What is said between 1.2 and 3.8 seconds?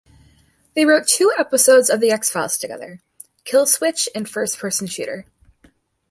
episodes of "The X-Files" together, "Kill